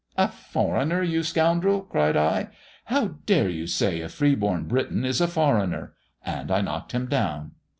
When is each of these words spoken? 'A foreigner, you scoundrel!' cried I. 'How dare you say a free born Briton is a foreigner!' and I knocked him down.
'A 0.17 0.29
foreigner, 0.29 1.03
you 1.03 1.21
scoundrel!' 1.21 1.81
cried 1.81 2.17
I. 2.17 2.49
'How 2.85 3.17
dare 3.27 3.49
you 3.49 3.67
say 3.67 4.01
a 4.01 4.09
free 4.09 4.33
born 4.33 4.63
Briton 4.63 5.05
is 5.05 5.21
a 5.21 5.27
foreigner!' 5.27 5.93
and 6.25 6.49
I 6.49 6.61
knocked 6.61 6.93
him 6.93 7.05
down. 7.05 7.51